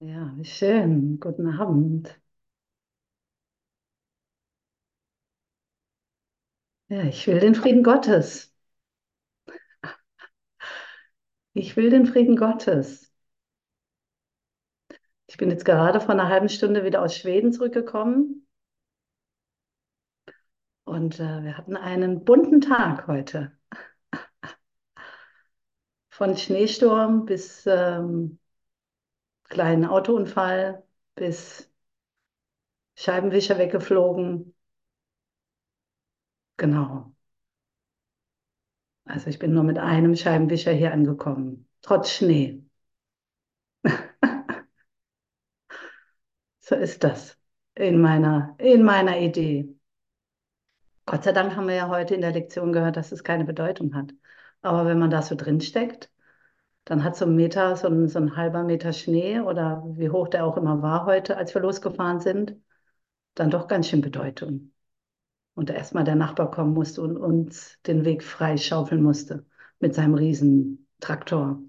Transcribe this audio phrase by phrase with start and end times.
[0.00, 1.20] Ja, wie schön.
[1.20, 2.18] Guten Abend.
[6.88, 8.52] Ja, ich will den Frieden Gottes.
[11.54, 13.12] Ich will den Frieden Gottes.
[15.28, 18.46] Ich bin jetzt gerade vor einer halben Stunde wieder aus Schweden zurückgekommen
[20.84, 23.52] und äh, wir hatten einen bunten Tag heute.
[26.16, 28.38] Von Schneesturm bis ähm,
[29.50, 30.82] kleinen Autounfall
[31.14, 31.70] bis
[32.94, 34.54] Scheibenwischer weggeflogen.
[36.56, 37.12] Genau.
[39.04, 42.62] Also ich bin nur mit einem Scheibenwischer hier angekommen, trotz Schnee.
[46.60, 47.38] So ist das
[47.74, 49.68] in meiner, in meiner Idee.
[51.06, 53.94] Gott sei Dank haben wir ja heute in der Lektion gehört, dass es keine Bedeutung
[53.94, 54.12] hat.
[54.62, 56.10] Aber wenn man da so drin steckt,
[56.86, 60.28] dann hat so ein Meter, so ein, so ein halber Meter Schnee oder wie hoch
[60.28, 62.56] der auch immer war heute, als wir losgefahren sind,
[63.34, 64.72] dann doch ganz schön Bedeutung.
[65.54, 69.46] Und erstmal der Nachbar kommen musste und uns den Weg frei schaufeln musste
[69.80, 71.60] mit seinem riesen Traktor.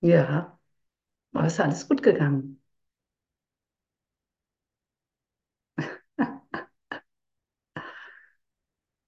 [0.00, 0.56] Ja,
[1.34, 2.53] aber es ist alles gut gegangen.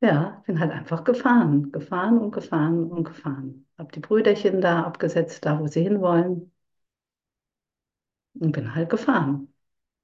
[0.01, 3.67] Ja, bin halt einfach gefahren, gefahren und gefahren und gefahren.
[3.79, 6.51] Hab die Brüderchen da abgesetzt, da wo sie hinwollen.
[8.35, 9.53] Und bin halt gefahren,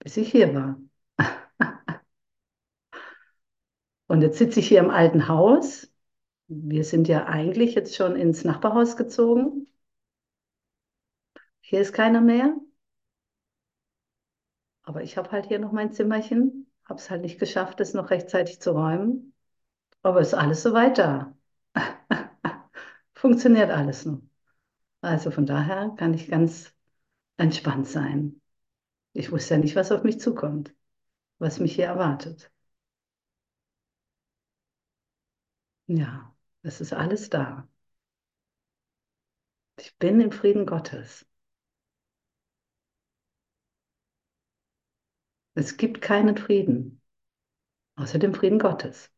[0.01, 0.79] bis ich hier war.
[4.07, 5.93] Und jetzt sitze ich hier im alten Haus.
[6.49, 9.67] Wir sind ja eigentlich jetzt schon ins Nachbarhaus gezogen.
[11.61, 12.55] Hier ist keiner mehr.
[14.85, 16.71] Aber ich habe halt hier noch mein Zimmerchen.
[16.85, 19.32] Habe es halt nicht geschafft, es noch rechtzeitig zu räumen.
[20.03, 21.35] Aber ist alles soweit da.
[23.15, 24.21] Funktioniert alles noch.
[25.03, 26.75] Also von daher kann ich ganz
[27.39, 28.41] entspannt sein.
[29.15, 30.75] Ich wusste ja nicht, was auf mich zukommt,
[31.39, 32.53] was mich hier erwartet.
[35.87, 37.69] Ja, es ist alles da.
[39.79, 41.27] Ich bin im Frieden Gottes.
[45.55, 47.01] Es gibt keinen Frieden
[47.97, 49.11] außer dem Frieden Gottes.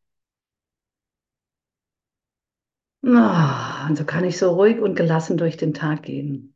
[2.93, 6.54] Oh, und so kann ich so ruhig und gelassen durch den Tag gehen.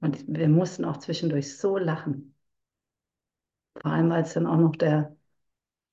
[0.00, 2.34] Und wir mussten auch zwischendurch so lachen.
[3.80, 5.16] Vor allem, als dann auch noch der,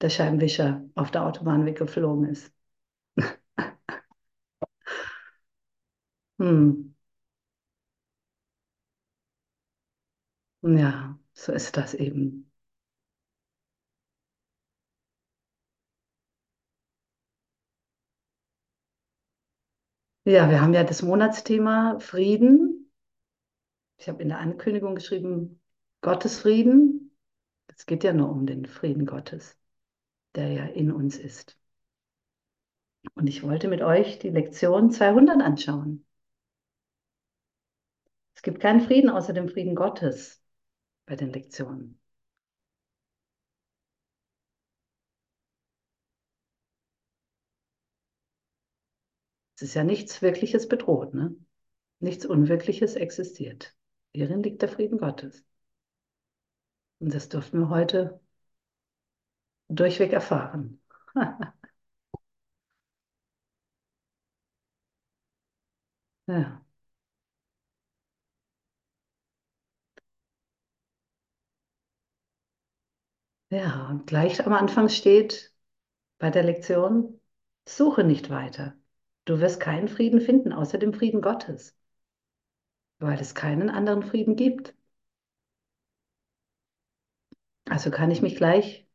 [0.02, 2.54] der Scheibenwischer auf der Autobahn weggeflogen ist.
[6.40, 6.96] hm.
[10.64, 12.44] Ja, so ist das eben.
[20.28, 22.91] Ja, wir haben ja das Monatsthema Frieden.
[23.97, 25.62] Ich habe in der Ankündigung geschrieben,
[26.02, 27.16] Gottes Frieden.
[27.68, 29.56] Es geht ja nur um den Frieden Gottes,
[30.34, 31.58] der ja in uns ist.
[33.13, 36.06] Und ich wollte mit euch die Lektion 200 anschauen.
[38.34, 40.42] Es gibt keinen Frieden außer dem Frieden Gottes
[41.06, 42.00] bei den Lektionen.
[49.56, 51.36] Es ist ja nichts Wirkliches bedroht, ne?
[52.00, 53.76] Nichts Unwirkliches existiert.
[54.14, 55.46] Hierin liegt der Frieden Gottes.
[57.00, 58.20] Und das durften wir heute
[59.70, 60.80] durchweg erfahren.
[66.28, 66.62] ja.
[73.50, 75.52] Ja, und gleich am Anfang steht
[76.20, 77.22] bei der Lektion,
[77.68, 78.76] suche nicht weiter.
[79.25, 81.75] Du wirst keinen Frieden finden außer dem Frieden Gottes,
[83.00, 84.75] weil es keinen anderen Frieden gibt.
[87.66, 88.88] Also kann ich mich gleich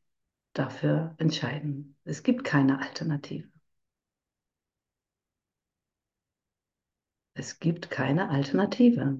[0.55, 1.97] dafür entscheiden.
[2.05, 3.49] Es gibt keine Alternative.
[7.35, 9.19] Es gibt keine Alternative.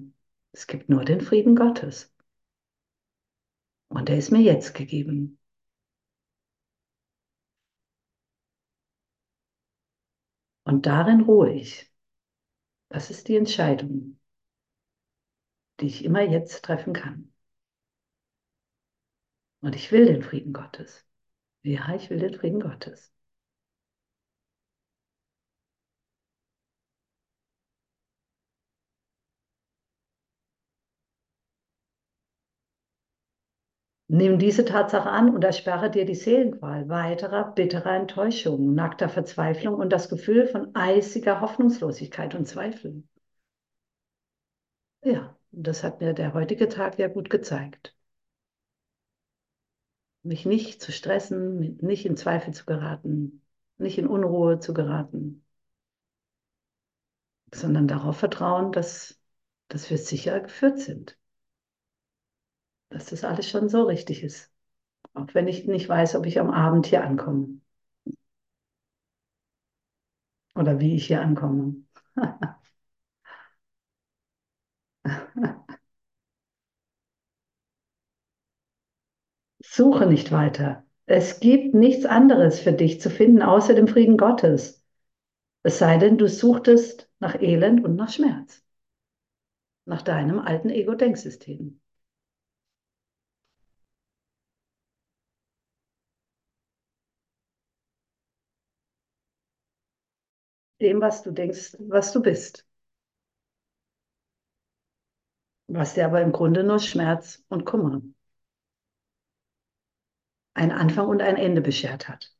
[0.53, 2.13] Es gibt nur den Frieden Gottes.
[3.89, 5.40] Und der ist mir jetzt gegeben.
[10.71, 11.91] Und darin ruhe ich.
[12.87, 14.17] Das ist die Entscheidung,
[15.81, 17.33] die ich immer jetzt treffen kann.
[19.61, 21.03] Und ich will den Frieden Gottes.
[21.63, 23.10] Ja, ich will den Frieden Gottes.
[34.13, 39.89] Nimm diese Tatsache an und ersperre dir die Seelenqual weiterer bitterer Enttäuschung, nackter Verzweiflung und
[39.89, 43.03] das Gefühl von eisiger Hoffnungslosigkeit und Zweifel.
[45.01, 47.95] Ja, das hat mir der heutige Tag ja gut gezeigt.
[50.23, 53.41] Mich nicht zu stressen, nicht in Zweifel zu geraten,
[53.77, 55.45] nicht in Unruhe zu geraten,
[57.53, 59.17] sondern darauf vertrauen, dass,
[59.69, 61.17] dass wir sicher geführt sind
[62.91, 64.51] dass das alles schon so richtig ist.
[65.15, 67.59] Auch wenn ich nicht weiß, ob ich am Abend hier ankomme.
[70.55, 71.75] Oder wie ich hier ankomme.
[79.63, 80.85] Suche nicht weiter.
[81.07, 84.83] Es gibt nichts anderes für dich zu finden außer dem Frieden Gottes.
[85.63, 88.63] Es sei denn, du suchtest nach Elend und nach Schmerz.
[89.85, 91.80] Nach deinem alten Ego-Denksystem.
[100.81, 102.65] Dem, was du denkst, was du bist.
[105.67, 108.03] Was dir aber im Grunde nur Schmerz und Kummer,
[110.53, 112.33] ein Anfang und ein Ende beschert hat.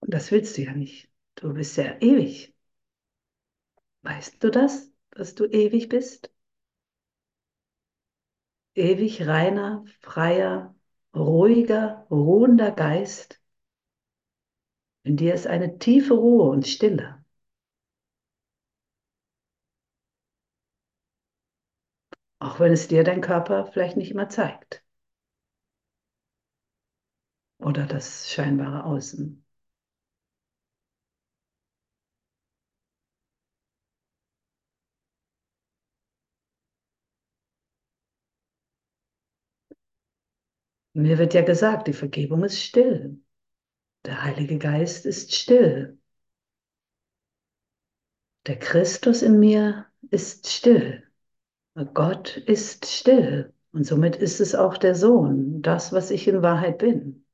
[0.00, 1.10] Und das willst du ja nicht.
[1.36, 2.54] Du bist ja ewig.
[4.02, 6.30] Weißt du das, dass du ewig bist?
[8.74, 10.74] Ewig reiner, freier,
[11.14, 13.40] ruhiger, ruhender Geist.
[15.02, 17.22] In dir ist eine tiefe Ruhe und Stille.
[22.38, 24.82] Auch wenn es dir dein Körper vielleicht nicht immer zeigt.
[27.58, 29.44] Oder das scheinbare Außen.
[41.00, 43.20] Mir wird ja gesagt, die Vergebung ist still.
[44.04, 45.98] Der Heilige Geist ist still.
[48.46, 51.04] Der Christus in mir ist still.
[51.94, 53.54] Gott ist still.
[53.72, 57.24] Und somit ist es auch der Sohn, das, was ich in Wahrheit bin.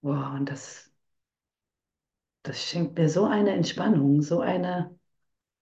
[0.00, 0.90] Wow, und das,
[2.42, 4.98] das schenkt mir so eine Entspannung, so eine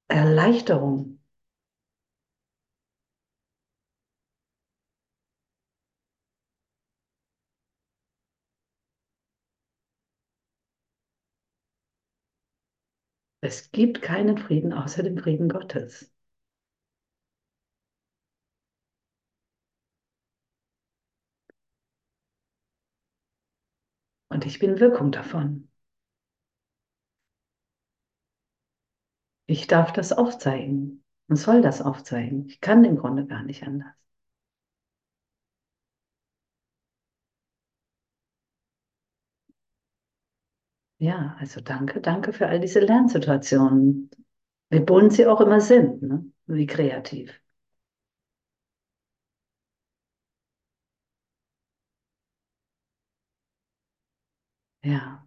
[0.08, 1.19] Erleichterung.
[13.42, 16.10] Es gibt keinen Frieden außer dem Frieden Gottes.
[24.28, 25.68] Und ich bin Wirkung davon.
[29.46, 32.46] Ich darf das aufzeigen und soll das aufzeigen.
[32.48, 33.92] Ich kann im Grunde gar nicht anders.
[41.00, 44.08] Ja, also danke, danke für all diese Lernsituationen,
[44.70, 46.24] wie bunt sie auch immer sind, ne?
[46.46, 47.32] wie kreativ.
[54.82, 55.26] Ja.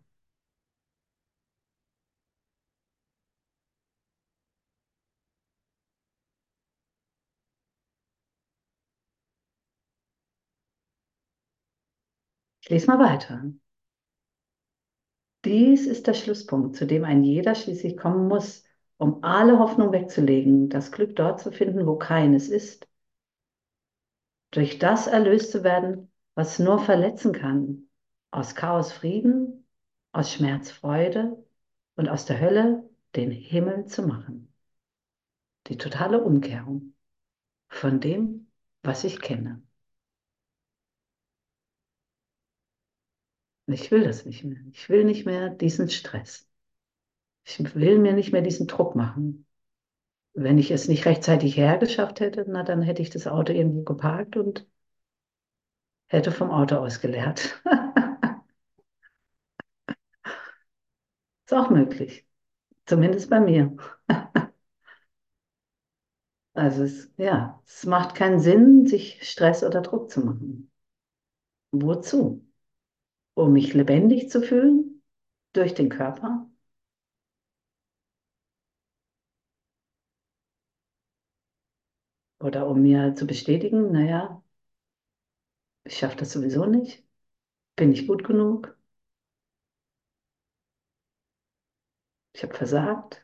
[12.62, 13.44] Ich lese mal weiter.
[15.46, 18.64] Dies ist der Schlusspunkt, zu dem ein jeder schließlich kommen muss,
[18.98, 22.88] um alle Hoffnung wegzulegen, das Glück dort zu finden, wo keines ist.
[24.52, 27.90] Durch das erlöst zu werden, was nur verletzen kann.
[28.32, 29.68] Aus Chaos Frieden,
[30.14, 31.44] aus Schmerz Freude
[31.96, 34.54] und aus der Hölle den Himmel zu machen.
[35.68, 36.94] Die totale Umkehrung
[37.68, 38.48] von dem,
[38.84, 39.62] was ich kenne.
[43.68, 44.60] Ich will das nicht mehr.
[44.72, 46.48] Ich will nicht mehr diesen Stress.
[47.46, 49.48] Ich will mir nicht mehr diesen Druck machen.
[50.36, 54.38] Wenn ich es nicht rechtzeitig hergeschafft hätte, na dann hätte ich das Auto irgendwo geparkt
[54.38, 54.68] und
[56.08, 57.62] hätte vom Auto aus geleert.
[61.46, 62.26] Ist auch möglich.
[62.88, 63.78] Zumindest bei mir.
[66.56, 70.72] Also es, ja, es macht keinen Sinn, sich Stress oder Druck zu machen.
[71.74, 72.42] Wozu?
[73.36, 75.04] Um mich lebendig zu fühlen
[75.54, 76.50] durch den Körper?
[82.40, 84.44] Oder um mir zu bestätigen, naja,
[85.86, 87.06] ich schaffe das sowieso nicht,
[87.78, 88.78] bin ich gut genug?
[92.34, 93.23] Ich habe versagt.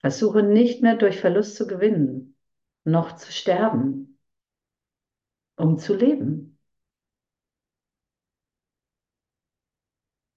[0.00, 2.36] Versuche nicht mehr durch Verlust zu gewinnen,
[2.84, 4.18] noch zu sterben,
[5.56, 6.58] um zu leben.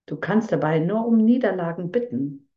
[0.05, 2.49] Du kannst dabei nur um Niederlagen bitten.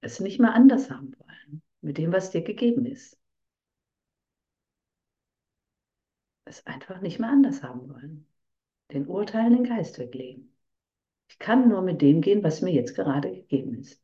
[0.00, 3.16] Es nicht mehr anders haben wollen, mit dem, was dir gegeben ist.
[6.44, 8.26] Es einfach nicht mehr anders haben wollen.
[8.92, 10.51] Den Urteilen den Geist weglegen.
[11.32, 14.00] Ich kann nur mit dem gehen, was mir jetzt gerade gegeben ist.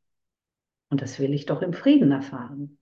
[0.90, 2.78] Und das will ich doch im Frieden erfahren.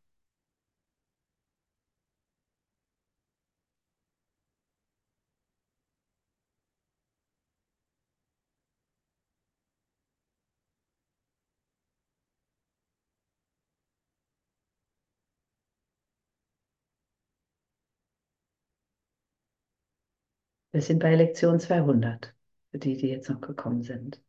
[20.71, 22.33] Wir sind bei Lektion 200,
[22.71, 24.23] für die, die jetzt noch gekommen sind.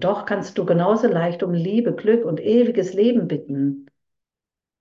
[0.00, 3.86] Doch kannst du genauso leicht um Liebe, Glück und ewiges Leben bitten,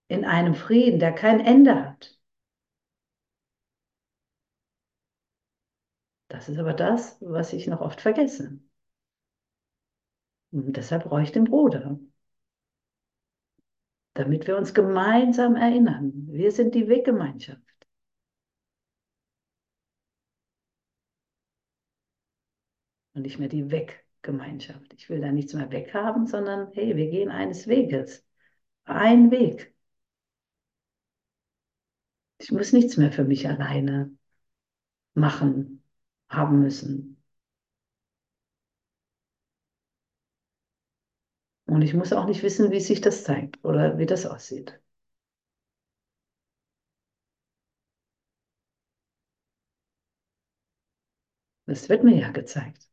[0.07, 2.17] in einem Frieden, der kein Ende hat.
[6.29, 8.59] Das ist aber das, was ich noch oft vergesse.
[10.51, 11.99] Und deshalb brauche ich den Bruder,
[14.13, 16.27] damit wir uns gemeinsam erinnern.
[16.27, 17.61] Wir sind die Weggemeinschaft.
[23.13, 23.69] Und nicht mehr die
[24.23, 24.93] Weggemeinschaft.
[24.93, 28.25] Ich will da nichts mehr weghaben, sondern hey, wir gehen eines Weges.
[28.85, 29.73] Ein Weg.
[32.37, 34.11] Ich muss nichts mehr für mich alleine
[35.13, 35.83] machen,
[36.29, 37.21] haben müssen.
[41.67, 44.77] Und ich muss auch nicht wissen, wie sich das zeigt oder wie das aussieht.
[51.67, 52.88] Das wird mir ja gezeigt.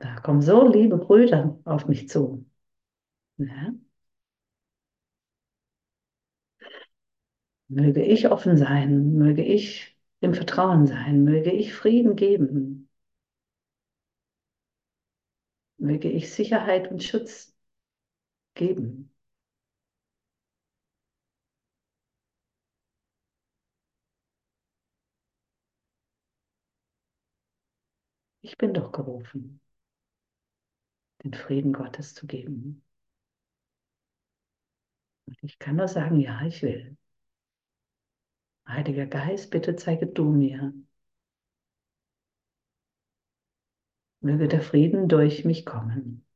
[0.00, 2.44] Da kommen so liebe Brüder auf mich zu.
[3.38, 3.74] Ja.
[7.68, 12.90] Möge ich offen sein, möge ich im Vertrauen sein, möge ich Frieden geben,
[15.78, 17.52] möge ich Sicherheit und Schutz
[18.54, 19.10] geben.
[28.42, 29.60] Ich bin doch gerufen,
[31.28, 32.82] den Frieden Gottes zu geben.
[35.26, 36.96] Und ich kann nur sagen, ja, ich will.
[38.66, 40.72] Heiliger Geist, bitte zeige du mir.
[44.20, 46.27] Möge der Frieden durch mich kommen.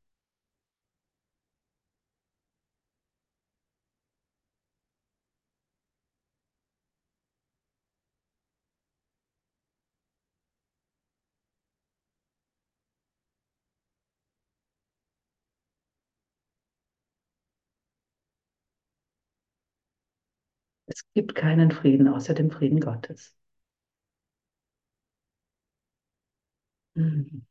[20.94, 23.34] Es gibt keinen Frieden außer dem Frieden Gottes.
[26.96, 27.42] Mhm.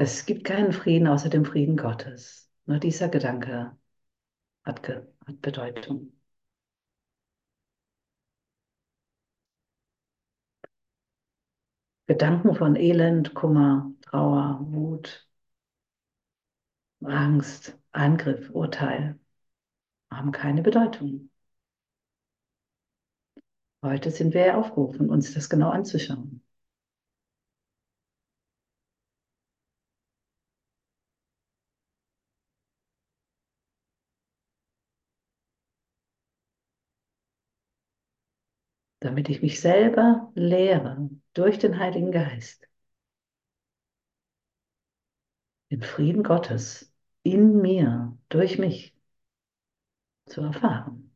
[0.00, 2.50] Es gibt keinen Frieden außer dem Frieden Gottes.
[2.64, 3.76] Nur dieser Gedanke
[4.64, 6.12] hat, Ge hat Bedeutung.
[12.06, 15.28] Gedanken von Elend, Kummer, Trauer, Wut,
[17.04, 19.18] Angst, Angriff, Urteil
[20.10, 21.30] haben keine Bedeutung.
[23.84, 26.42] Heute sind wir aufgerufen, uns das genau anzuschauen.
[39.00, 42.68] Damit ich mich selber lehre durch den Heiligen Geist,
[45.70, 46.92] den Frieden Gottes
[47.22, 48.94] in mir, durch mich
[50.26, 51.10] zu erfahren.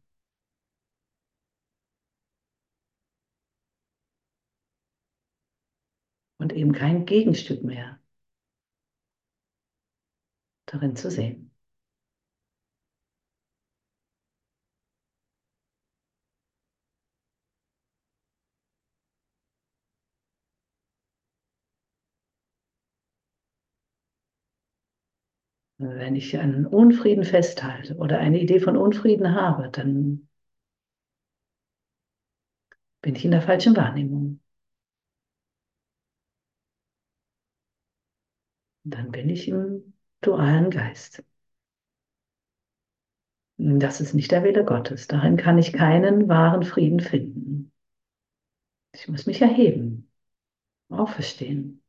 [6.39, 7.99] Und eben kein Gegenstück mehr
[10.67, 11.54] darin zu sehen.
[25.85, 30.27] Wenn ich einen Unfrieden festhalte oder eine Idee von Unfrieden habe, dann
[33.03, 34.41] bin ich in der falschen Wahrnehmung.
[38.85, 41.23] Dann bin ich im dualen Geist.
[43.57, 45.09] Das ist nicht der Wille Gottes.
[45.09, 47.73] Darin kann ich keinen wahren Frieden finden.
[48.93, 50.11] Ich muss mich erheben,
[50.91, 51.84] auferstehen.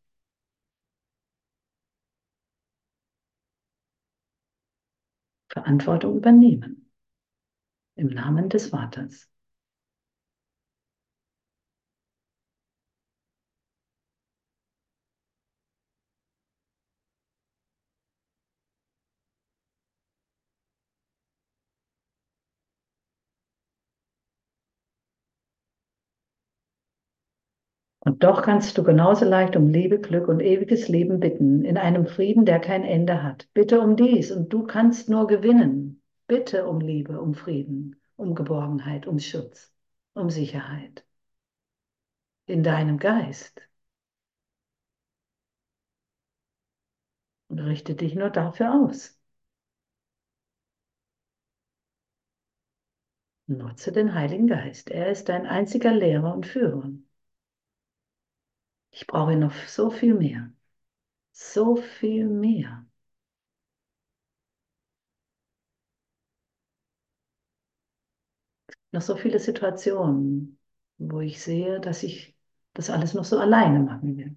[5.55, 6.91] Verantwortung übernehmen.
[7.95, 9.29] Im Namen des Vaters.
[28.05, 32.05] Und doch kannst du genauso leicht um Liebe, Glück und ewiges Leben bitten, in einem
[32.05, 33.49] Frieden, der kein Ende hat.
[33.55, 36.03] Bitte um dies und du kannst nur gewinnen.
[36.27, 39.73] Bitte um Liebe, um Frieden, um Geborgenheit, um Schutz,
[40.13, 41.03] um Sicherheit.
[42.45, 43.59] In deinem Geist.
[47.47, 49.19] Und richte dich nur dafür aus.
[53.47, 54.91] Nutze den Heiligen Geist.
[54.91, 56.91] Er ist dein einziger Lehrer und Führer.
[58.95, 60.51] Ich brauche noch so viel mehr.
[61.33, 62.85] So viel mehr.
[68.91, 70.57] Noch so viele Situationen,
[70.97, 72.35] wo ich sehe, dass ich
[72.73, 74.35] das alles noch so alleine machen will.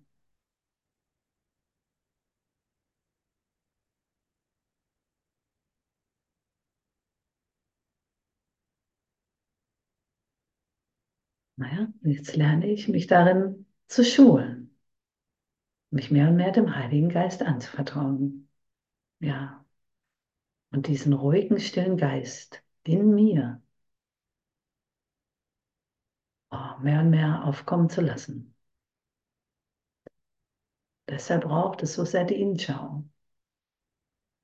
[11.57, 14.77] Naja, jetzt lerne ich, mich darin zu schulen,
[15.91, 18.49] mich mehr und mehr dem Heiligen Geist anzuvertrauen.
[19.21, 19.65] Ja.
[20.71, 23.63] Und diesen ruhigen, stillen Geist in mir
[26.51, 28.55] oh, mehr und mehr aufkommen zu lassen.
[31.09, 33.05] Deshalb braucht es so sehr die Innenschau.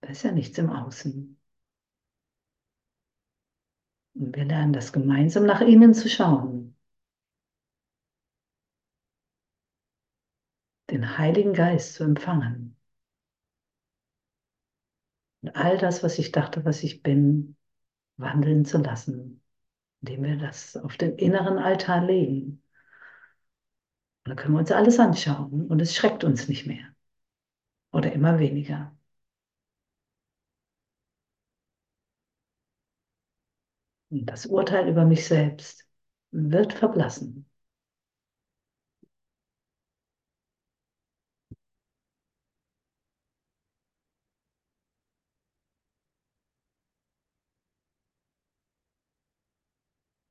[0.00, 1.38] Da ist ja nichts im Außen.
[4.14, 6.73] Und wir lernen das gemeinsam nach innen zu schauen.
[10.94, 12.76] Den Heiligen Geist zu empfangen.
[15.42, 17.56] Und all das, was ich dachte, was ich bin,
[18.16, 19.42] wandeln zu lassen,
[20.00, 22.62] indem wir das auf den inneren Altar legen.
[24.24, 26.94] Und dann können wir uns alles anschauen und es schreckt uns nicht mehr
[27.90, 28.96] oder immer weniger.
[34.10, 35.88] Und das Urteil über mich selbst
[36.30, 37.46] wird verblassen.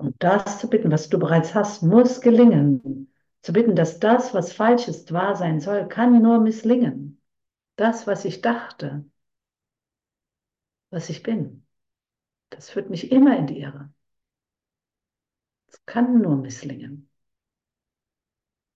[0.03, 3.09] Und das zu bitten, was du bereits hast, muss gelingen.
[3.41, 7.21] Zu bitten, dass das, was falsch ist, wahr sein soll, kann nur misslingen.
[7.77, 9.05] Das, was ich dachte,
[10.89, 11.65] was ich bin,
[12.49, 13.93] das führt mich immer in die Irre.
[15.67, 17.09] Es kann nur misslingen.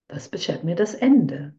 [0.06, 1.54] Das beschert mir das Ende.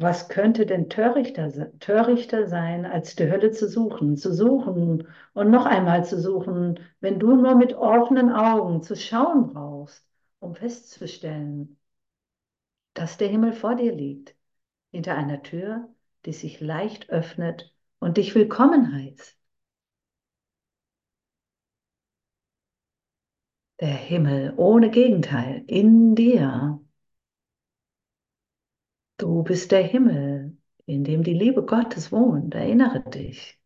[0.00, 5.66] Was könnte denn törichter, törichter sein, als die Hölle zu suchen, zu suchen und noch
[5.66, 10.04] einmal zu suchen, wenn du nur mit offenen Augen zu schauen brauchst,
[10.40, 11.78] um festzustellen,
[12.94, 14.34] dass der Himmel vor dir liegt,
[14.90, 15.88] hinter einer Tür,
[16.24, 19.38] die sich leicht öffnet und dich willkommen heißt.
[23.80, 26.79] Der Himmel ohne Gegenteil in dir.
[29.20, 30.56] Du bist der Himmel,
[30.86, 32.54] in dem die Liebe Gottes wohnt.
[32.56, 33.58] Erinnere dich.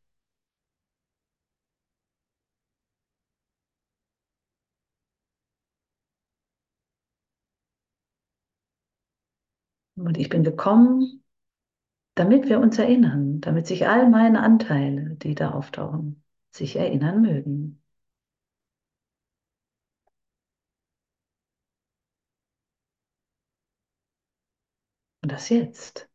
[9.96, 11.24] Und ich bin gekommen,
[12.16, 17.83] damit wir uns erinnern, damit sich all meine Anteile, die da auftauchen, sich erinnern mögen.
[25.34, 26.08] Das jetzt.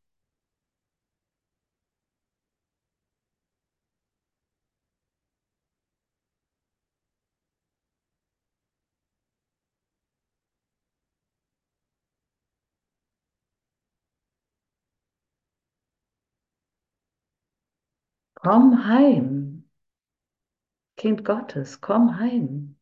[18.33, 19.63] Komm heim.
[20.97, 22.75] Kind Gottes, komm heim.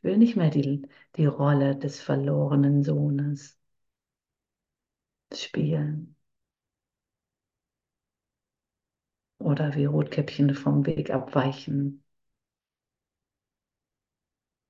[0.00, 0.82] Ich will nicht mehr die,
[1.16, 3.58] die Rolle des verlorenen Sohnes
[5.34, 6.14] spielen.
[9.40, 12.04] Oder wie Rotkäppchen vom Weg abweichen.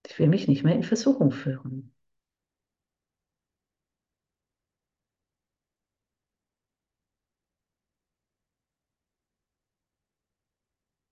[0.07, 1.95] Ich will mich nicht mehr in Versuchung führen.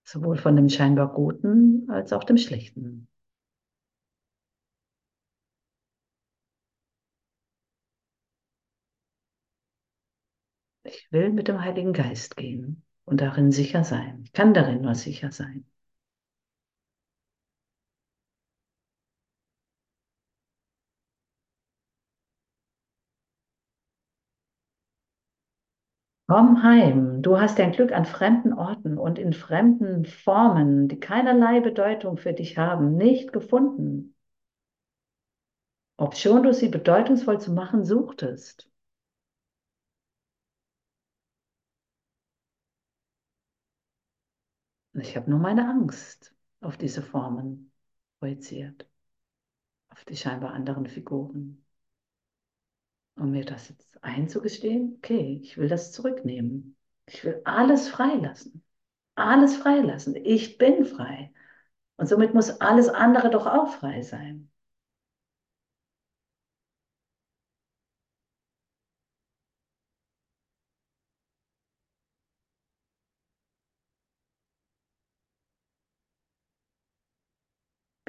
[0.02, 3.06] Sowohl von dem scheinbar Guten als auch dem Schlechten.
[10.88, 14.22] Ich will mit dem Heiligen Geist gehen und darin sicher sein.
[14.24, 15.66] Ich kann darin nur sicher sein.
[26.26, 31.60] Komm heim, du hast dein Glück an fremden Orten und in fremden Formen, die keinerlei
[31.60, 34.14] Bedeutung für dich haben, nicht gefunden.
[35.98, 38.67] Obschon du sie bedeutungsvoll zu machen suchtest.
[45.00, 47.72] Ich habe nur meine Angst auf diese Formen
[48.18, 48.86] projiziert,
[49.90, 51.64] auf die scheinbar anderen Figuren.
[53.16, 56.76] Um mir das jetzt einzugestehen, okay, ich will das zurücknehmen.
[57.06, 58.62] Ich will alles freilassen.
[59.14, 60.14] Alles freilassen.
[60.14, 61.32] Ich bin frei.
[61.96, 64.50] Und somit muss alles andere doch auch frei sein.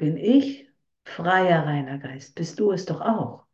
[0.00, 0.68] Bin ich
[1.04, 2.34] freier, reiner Geist?
[2.34, 3.44] Bist du es doch auch?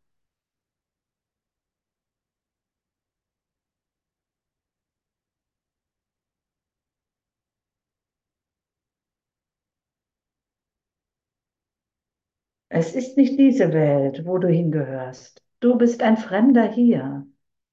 [12.69, 15.43] Es ist nicht diese Welt, wo du hingehörst.
[15.61, 17.27] Du bist ein Fremder hier.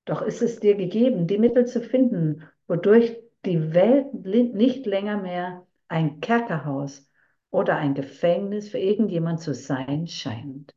[0.05, 5.65] Doch ist es dir gegeben, die Mittel zu finden, wodurch die Welt nicht länger mehr
[5.87, 7.07] ein Kerkerhaus
[7.53, 10.73] oder ein Gefängnis für irgendjemand zu sein scheint.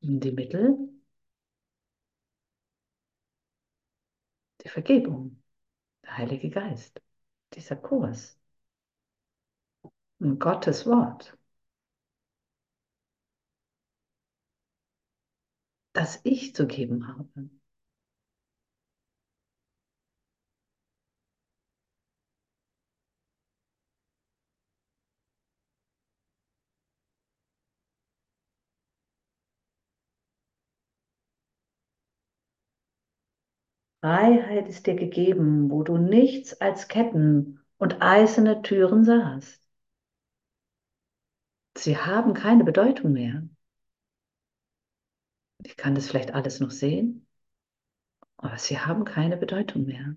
[0.00, 0.88] Die Mittel?
[4.62, 5.42] Die Vergebung,
[6.04, 7.00] der Heilige Geist,
[7.54, 8.38] dieser Kurs.
[10.20, 11.36] Und Gottes Wort.
[15.92, 17.50] Das ich zu geben habe.
[34.00, 39.62] Freiheit ist dir gegeben, wo du nichts als Ketten und eiserne Türen sahst.
[41.78, 43.42] Sie haben keine Bedeutung mehr.
[45.62, 47.28] Ich kann das vielleicht alles noch sehen,
[48.36, 50.16] aber sie haben keine Bedeutung mehr.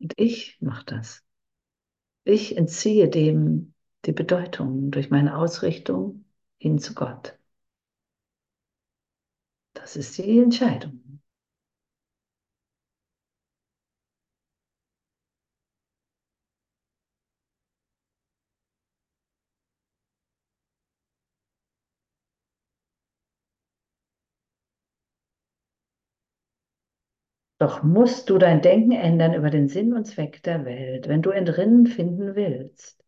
[0.00, 1.24] Und ich mache das.
[2.24, 3.74] Ich entziehe dem
[4.06, 6.24] die Bedeutung durch meine Ausrichtung
[6.58, 7.38] hin zu Gott.
[9.72, 11.22] Das ist die Entscheidung.
[27.60, 31.30] Doch musst du dein Denken ändern über den Sinn und Zweck der Welt, wenn du
[31.30, 33.04] entrinnen finden willst.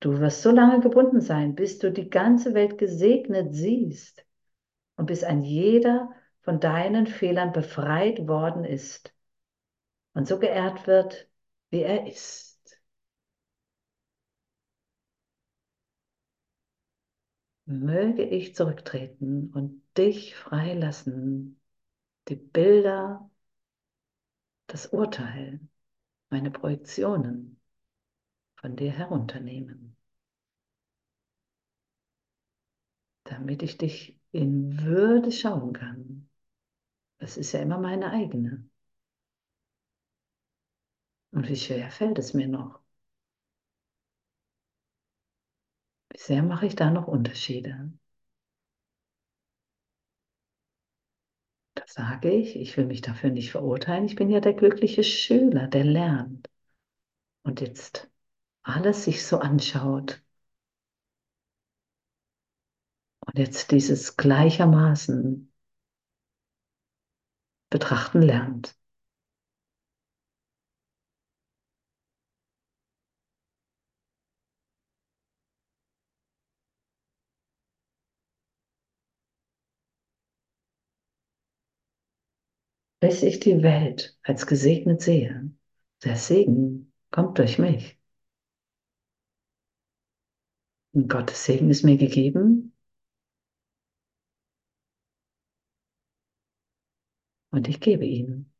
[0.00, 4.24] Du wirst so lange gebunden sein, bis du die ganze Welt gesegnet siehst
[4.96, 6.10] und bis ein jeder
[6.42, 9.14] von deinen Fehlern befreit worden ist
[10.14, 11.28] und so geehrt wird,
[11.70, 12.56] wie er ist.
[17.64, 21.60] Möge ich zurücktreten und dich freilassen,
[22.28, 23.28] die Bilder
[24.68, 25.60] das Urteil,
[26.30, 27.55] meine Projektionen
[28.66, 29.96] von dir herunternehmen,
[33.22, 36.28] damit ich dich in Würde schauen kann.
[37.18, 38.68] Es ist ja immer meine eigene.
[41.30, 42.80] Und wie schwer fällt es mir noch?
[46.10, 47.92] Wie sehr mache ich da noch Unterschiede?
[51.76, 54.06] Da sage ich, ich will mich dafür nicht verurteilen.
[54.06, 56.48] Ich bin ja der glückliche Schüler, der lernt.
[57.44, 58.10] Und jetzt
[58.66, 60.22] alles sich so anschaut.
[63.24, 65.52] Und jetzt dieses gleichermaßen
[67.70, 68.74] betrachten lernt.
[83.00, 85.50] bis ich die Welt als gesegnet sehe.
[86.04, 87.95] Der Segen kommt durch mich.
[90.96, 92.72] Und Gottes Segen ist mir gegeben.
[97.50, 98.50] Und ich gebe ihn,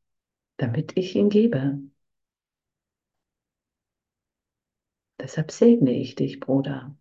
[0.57, 1.81] damit ich ihn gebe.
[5.19, 6.95] Deshalb segne ich dich, Bruder.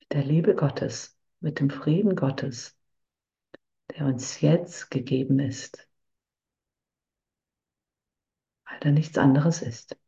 [0.00, 2.74] Mit der Liebe Gottes mit dem Frieden Gottes,
[3.90, 5.86] der uns jetzt gegeben ist,
[8.64, 9.98] weil er nichts anderes ist.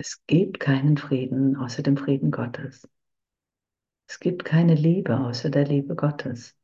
[0.00, 2.88] Es gibt keinen Frieden außer dem Frieden Gottes.
[4.08, 6.56] Es gibt keine Liebe außer der Liebe Gottes.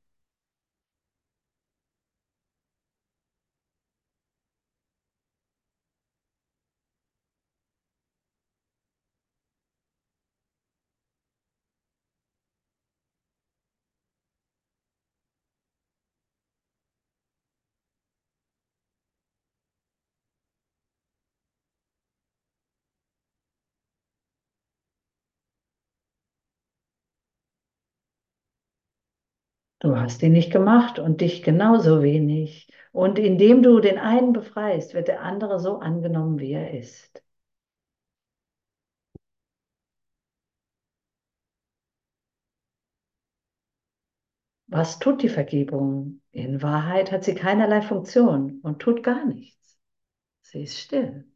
[29.87, 32.68] Du hast ihn nicht gemacht und dich genauso wenig.
[32.90, 37.22] Und indem du den einen befreist, wird der andere so angenommen, wie er ist.
[44.68, 46.20] Was tut die Vergebung?
[46.33, 49.79] In Wahrheit hat sie keinerlei Funktion und tut gar nichts.
[50.42, 51.27] Sie ist still.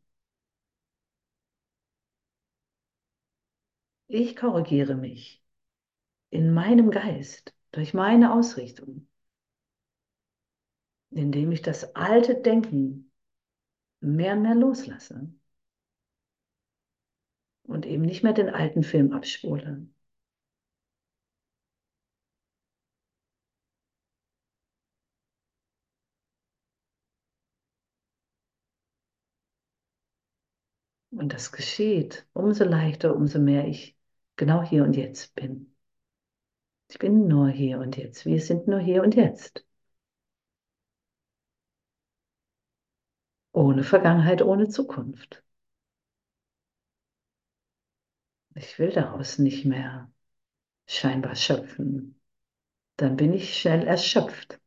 [4.08, 5.42] Ich korrigiere mich
[6.30, 9.06] in meinem Geist durch meine Ausrichtung,
[11.10, 13.10] indem ich das alte Denken
[14.00, 15.32] mehr und mehr loslasse
[17.64, 19.86] und eben nicht mehr den alten Film abspule.
[31.12, 33.96] Und das geschieht umso leichter, umso mehr ich
[34.36, 35.72] genau hier und jetzt bin.
[36.90, 38.26] Ich bin nur hier und jetzt.
[38.26, 39.64] Wir sind nur hier und jetzt.
[43.52, 45.44] Ohne Vergangenheit, ohne Zukunft.
[48.54, 50.10] Ich will daraus nicht mehr
[50.86, 52.20] scheinbar schöpfen.
[52.96, 54.59] Dann bin ich schnell erschöpft.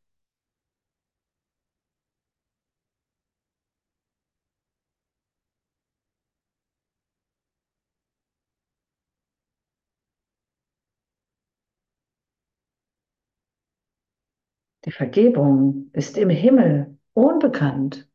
[14.94, 18.08] Vergebung ist im Himmel unbekannt,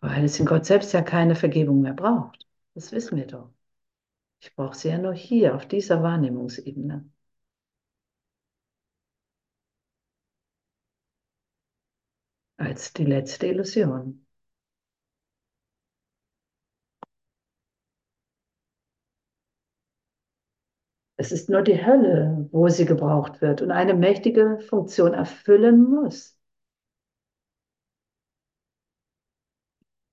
[0.00, 2.46] weil es in Gott selbst ja keine Vergebung mehr braucht.
[2.74, 3.50] Das wissen wir doch.
[4.40, 7.10] Ich brauche sie ja nur hier, auf dieser Wahrnehmungsebene.
[12.58, 14.24] Als die letzte Illusion.
[21.20, 26.38] Es ist nur die Hölle, wo sie gebraucht wird und eine mächtige Funktion erfüllen muss.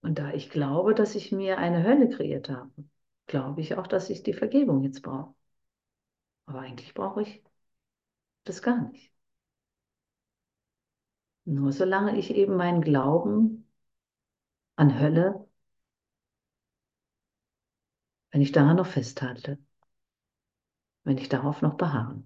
[0.01, 2.71] Und da ich glaube, dass ich mir eine Hölle kreiert habe,
[3.27, 5.33] glaube ich auch, dass ich die Vergebung jetzt brauche.
[6.45, 7.41] Aber eigentlich brauche ich
[8.45, 9.11] das gar nicht.
[11.45, 13.65] Nur solange ich eben meinen Glauben
[14.77, 15.45] an Hölle,
[18.31, 19.57] wenn ich daran noch festhalte,
[21.07, 22.21] wenn ich darauf noch beharre.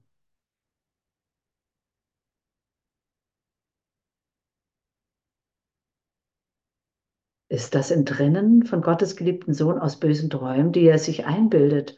[7.49, 11.95] Ist das Entrinnen von Gottes geliebten Sohn aus bösen Träumen, die er sich einbildet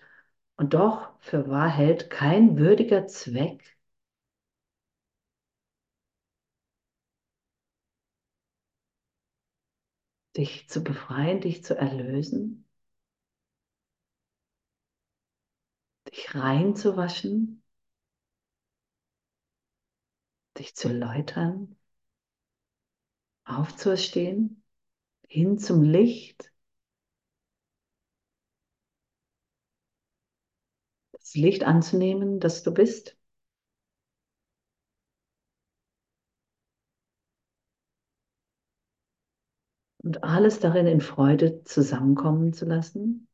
[0.58, 3.78] und doch für wahr hält, kein würdiger Zweck?
[10.38, 12.63] Dich zu befreien, dich zu erlösen,
[16.14, 17.64] dich reinzuwaschen,
[20.58, 21.76] dich zu läutern,
[23.46, 24.64] aufzuerstehen,
[25.28, 26.52] hin zum Licht,
[31.14, 33.18] das Licht anzunehmen, das du bist.
[40.04, 43.28] Und alles darin in Freude zusammenkommen zu lassen.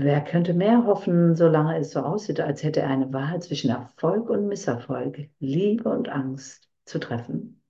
[0.00, 4.28] Wer könnte mehr hoffen, solange es so aussieht, als hätte er eine Wahl zwischen Erfolg
[4.28, 7.62] und Misserfolg, Liebe und Angst zu treffen?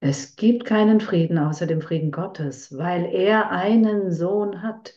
[0.00, 4.94] Es gibt keinen Frieden außer dem Frieden Gottes, weil er einen Sohn hat,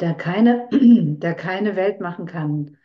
[0.00, 2.78] der keine, der keine Welt machen kann,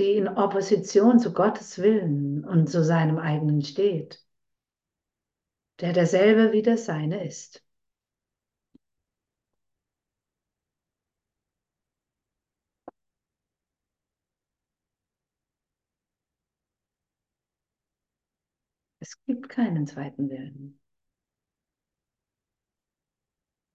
[0.00, 4.24] die in Opposition zu Gottes Willen und zu seinem eigenen steht,
[5.80, 7.62] der derselbe wie der seine ist.
[19.00, 20.80] Es gibt keinen zweiten Willen.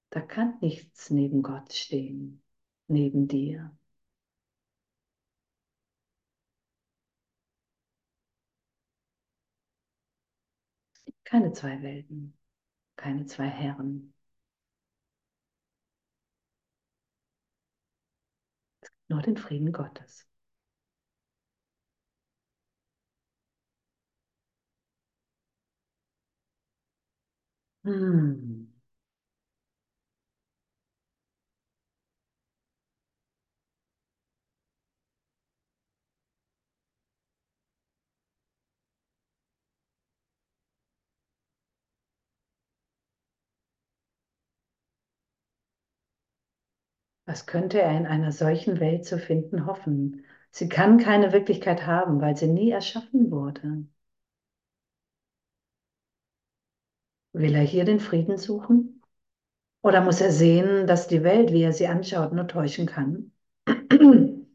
[0.09, 2.41] Da kann nichts neben Gott stehen,
[2.87, 3.77] neben dir.
[11.25, 12.37] Keine zwei Welten,
[12.97, 14.13] keine zwei Herren.
[19.07, 20.27] Nur den Frieden Gottes.
[27.85, 28.67] Hm.
[47.27, 50.25] Was könnte er in einer solchen Welt zu finden hoffen?
[50.49, 53.85] Sie kann keine Wirklichkeit haben, weil sie nie erschaffen wurde.
[57.33, 59.03] Will er hier den Frieden suchen?
[59.83, 63.31] Oder muss er sehen, dass die Welt, wie er sie anschaut, nur täuschen kann?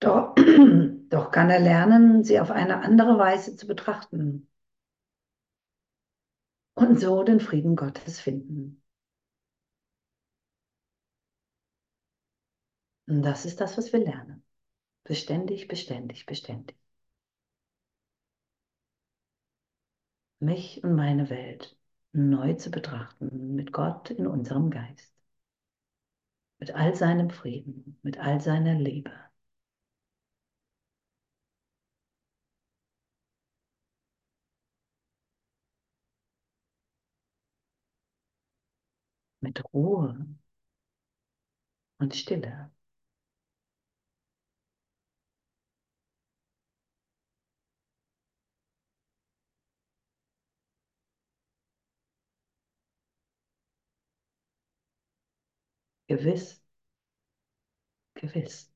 [0.00, 0.34] Doch,
[1.10, 4.46] doch kann er lernen, sie auf eine andere Weise zu betrachten
[6.74, 8.82] und so den Frieden Gottes finden.
[13.06, 14.42] Und das ist das, was wir lernen.
[15.04, 16.76] Beständig, beständig, beständig.
[20.40, 21.76] Mich und meine Welt
[22.12, 25.12] neu zu betrachten mit Gott in unserem Geist.
[26.58, 29.12] Mit all seinem Frieden, mit all seiner Liebe.
[39.44, 40.26] Mit Ruhe
[41.98, 42.70] und Stille.
[56.08, 56.62] Gewiss,
[58.14, 58.73] gewiss.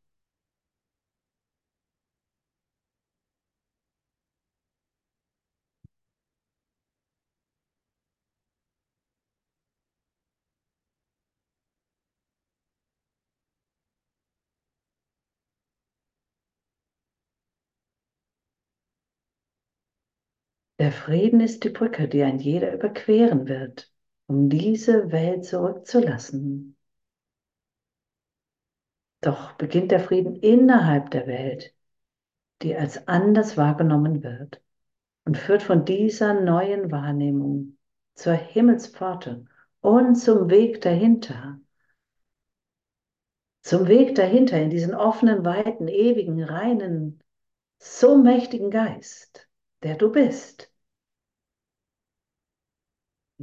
[20.78, 23.92] Der Frieden ist die Brücke, die ein jeder überqueren wird,
[24.26, 26.76] um diese Welt zurückzulassen.
[29.20, 31.74] Doch beginnt der Frieden innerhalb der Welt,
[32.62, 34.62] die als anders wahrgenommen wird
[35.24, 37.76] und führt von dieser neuen Wahrnehmung
[38.14, 39.46] zur Himmelspforte
[39.80, 41.60] und zum Weg dahinter.
[43.62, 47.20] Zum Weg dahinter in diesen offenen, weiten, ewigen, reinen,
[47.78, 49.47] so mächtigen Geist,
[49.82, 50.70] der du bist.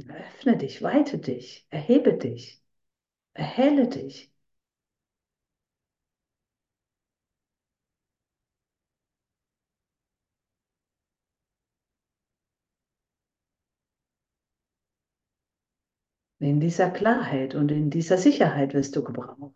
[0.08, 2.62] Öffne dich, weite dich, erhebe dich,
[3.36, 4.32] Erhelle dich.
[16.38, 19.54] In dieser Klarheit und in dieser Sicherheit wirst du gebraucht.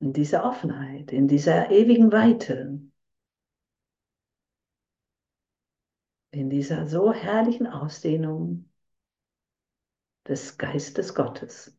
[0.00, 2.80] In dieser Offenheit, in dieser ewigen Weite.
[6.32, 8.68] In dieser so herrlichen Ausdehnung
[10.26, 11.78] des Geistes Gottes.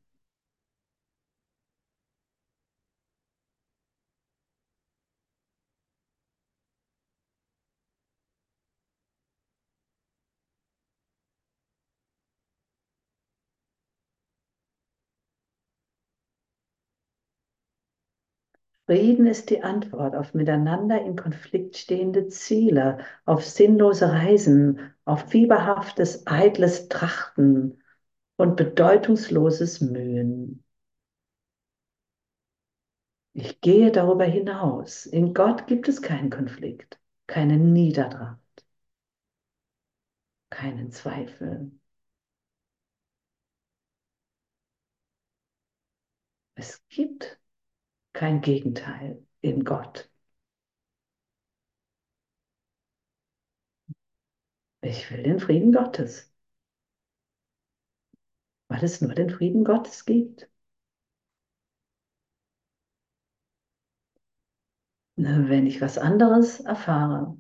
[18.86, 26.26] Frieden ist die Antwort auf miteinander in Konflikt stehende Ziele, auf sinnlose Reisen, auf fieberhaftes,
[26.28, 27.84] eitles Trachten
[28.38, 30.64] und bedeutungsloses Mühen.
[33.34, 35.06] Ich gehe darüber hinaus.
[35.06, 38.40] In Gott gibt es keinen Konflikt, keine Niedertracht,
[40.50, 41.72] keinen Zweifel.
[46.56, 47.40] Es gibt
[48.14, 50.10] kein Gegenteil in Gott.
[54.82, 56.32] Ich will den Frieden Gottes,
[58.68, 60.50] weil es nur den Frieden Gottes gibt.
[65.16, 67.36] Wenn ich was anderes erfahre,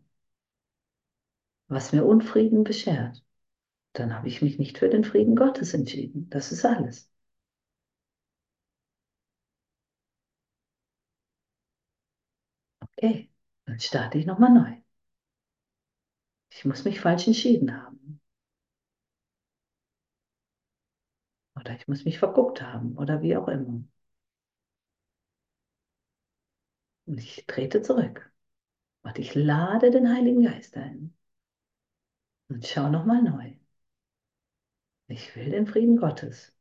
[1.67, 3.21] was mir Unfrieden beschert,
[3.93, 6.29] dann habe ich mich nicht für den Frieden Gottes entschieden.
[6.31, 7.11] Das ist alles.
[13.03, 13.29] Okay,
[13.65, 14.77] dann starte ich nochmal neu.
[16.51, 18.21] Ich muss mich falsch entschieden haben.
[21.59, 23.83] Oder ich muss mich verguckt haben oder wie auch immer.
[27.05, 28.29] Und ich trete zurück.
[29.03, 31.15] Und ich lade den Heiligen Geist ein.
[32.47, 33.51] Und schau nochmal neu.
[35.07, 36.51] Ich will den Frieden Gottes.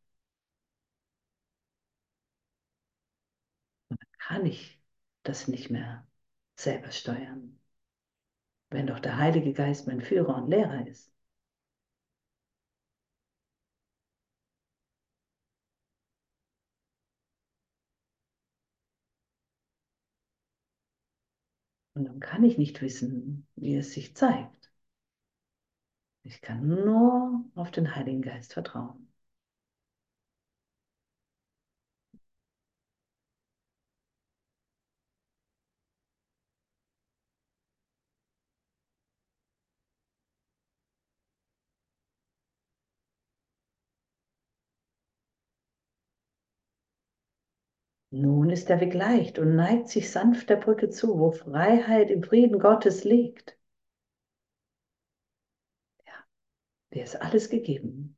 [3.91, 4.81] Und dann kann ich
[5.23, 6.05] das nicht mehr
[6.63, 7.59] selber steuern.
[8.71, 11.13] Wenn doch der Heilige Geist mein Führer und Lehrer ist.
[21.95, 24.71] Und dann kann ich nicht wissen, wie es sich zeigt.
[26.25, 29.07] Ich kann nur auf den Heiligen Geist vertrauen.
[48.13, 52.23] Nun ist der Weg leicht und neigt sich sanft der Brücke zu, wo Freiheit im
[52.23, 53.57] Frieden Gottes liegt.
[56.07, 56.13] Ja,
[56.95, 58.17] dir ist alles gegeben.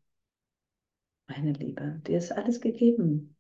[1.26, 3.37] Meine Liebe, dir ist alles gegeben.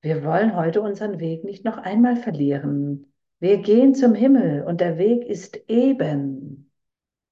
[0.00, 3.12] Wir wollen heute unseren Weg nicht noch einmal verlieren.
[3.40, 6.72] Wir gehen zum Himmel und der Weg ist eben,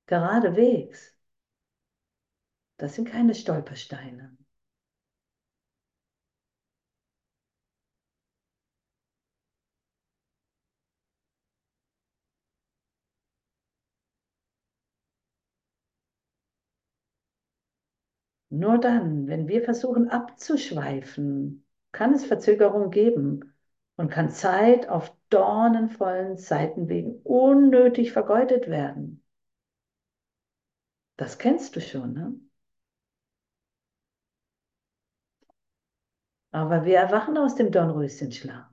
[0.06, 1.15] geradewegs.
[2.78, 4.34] Das sind keine Stolpersteine.
[18.50, 23.54] Nur dann, wenn wir versuchen abzuschweifen, kann es Verzögerung geben
[23.96, 29.22] und kann Zeit auf dornenvollen Seitenwegen unnötig vergeudet werden.
[31.18, 32.34] Das kennst du schon, ne?
[36.56, 38.66] Aber wir erwachen aus dem Dornröschenschlaf.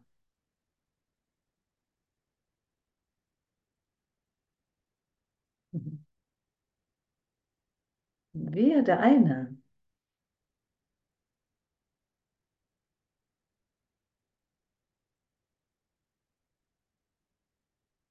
[8.33, 9.57] Wir, der eine.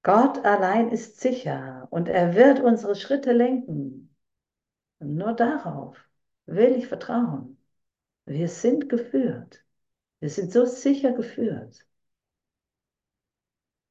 [0.05, 4.15] Gott allein ist sicher und er wird unsere Schritte lenken.
[5.01, 5.97] Nur darauf
[6.47, 7.52] will ich vertrauen.
[8.33, 9.63] Wir sind geführt.
[10.21, 11.87] Wir sind so sicher geführt.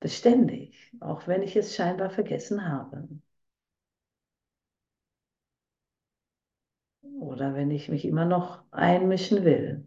[0.01, 3.07] Beständig, auch wenn ich es scheinbar vergessen habe.
[7.19, 9.85] Oder wenn ich mich immer noch einmischen will.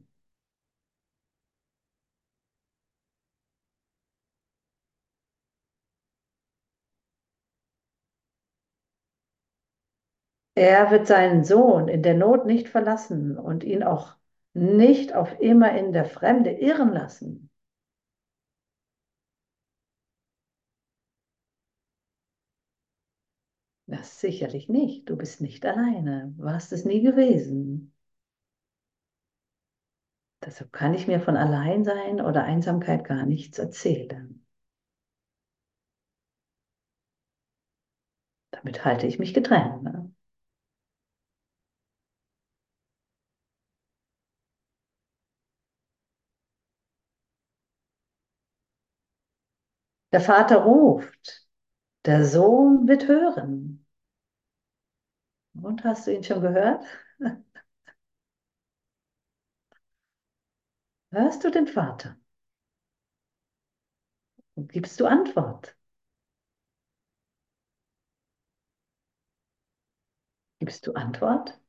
[10.57, 14.17] Er wird seinen Sohn in der Not nicht verlassen und ihn auch
[14.55, 17.51] nicht auf immer in der Fremde irren lassen.
[23.87, 25.09] Das sicherlich nicht.
[25.09, 26.35] Du bist nicht alleine.
[26.37, 27.95] Warst es nie gewesen.
[30.45, 34.47] Deshalb kann ich mir von Alleinsein oder Einsamkeit gar nichts erzählen.
[38.53, 39.83] Damit halte ich mich getrennt.
[39.83, 40.11] Ne?
[50.15, 51.47] Der Vater ruft,
[52.07, 53.87] der Sohn wird hören.
[55.61, 56.85] Und hast du ihn schon gehört?
[61.13, 62.19] Hörst du den Vater?
[64.57, 65.77] Und gibst du Antwort?
[70.59, 71.61] Gibst du Antwort?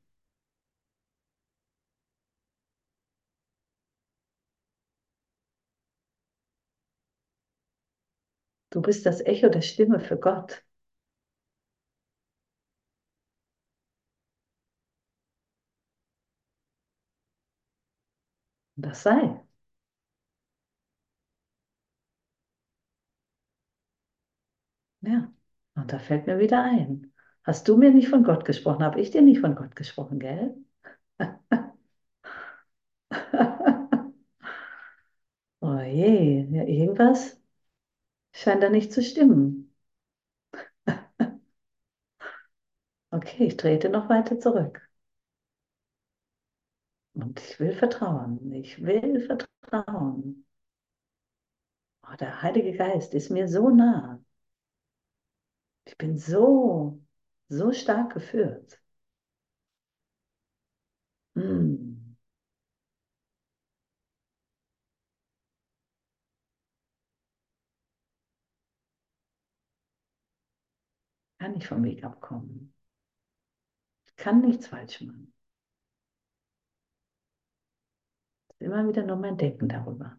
[8.76, 10.62] Du bist das Echo der Stimme für Gott.
[18.76, 19.42] Das sei.
[25.00, 25.32] Ja,
[25.74, 27.10] und da fällt mir wieder ein.
[27.44, 28.82] Hast du mir nicht von Gott gesprochen?
[28.84, 30.54] Habe ich dir nicht von Gott gesprochen, gell?
[35.60, 37.38] oh je, ja, irgendwas
[38.36, 39.74] scheint da nicht zu stimmen.
[43.10, 44.88] okay, ich trete noch weiter zurück.
[47.14, 48.52] Und ich will vertrauen.
[48.52, 50.46] Ich will vertrauen.
[52.04, 54.18] Oh, der Heilige Geist ist mir so nah.
[55.84, 57.00] Ich bin so,
[57.48, 58.78] so stark geführt.
[61.36, 61.75] Hm.
[71.56, 72.74] Nicht vom Weg abkommen.
[74.16, 75.32] Kann nichts falsch machen.
[78.58, 80.18] Immer wieder nur mein Denken darüber.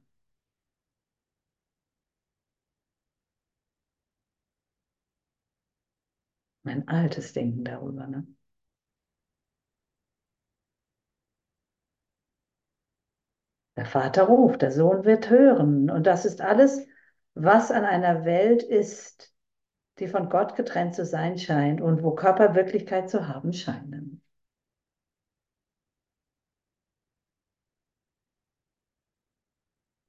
[6.63, 8.05] Mein altes Denken darüber.
[8.07, 8.27] Ne?
[13.77, 15.89] Der Vater ruft, der Sohn wird hören.
[15.89, 16.85] Und das ist alles,
[17.35, 19.36] was an einer Welt ist,
[19.99, 24.21] die von Gott getrennt zu sein scheint und wo Körper Wirklichkeit zu haben scheinen.